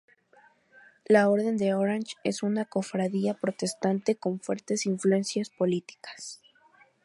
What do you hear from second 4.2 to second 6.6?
fuertes influencias políticas.